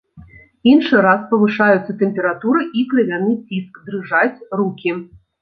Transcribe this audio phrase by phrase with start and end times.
[0.69, 4.99] Іншы раз павышаюцца тэмпература і крывяны ціск, дрыжаць рукі.